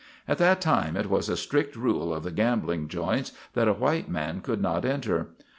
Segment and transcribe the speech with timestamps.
[0.27, 4.09] At that time it was a strict rule of the gambling "joints" that a white
[4.09, 5.27] man could not enter.